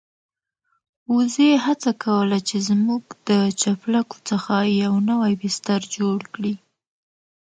[1.15, 6.53] وزې هڅه کوله چې زموږ د چپلکو څخه يو نوی بستر جوړ کړي.